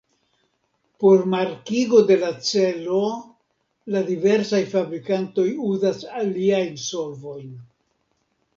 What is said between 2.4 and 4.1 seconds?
celo la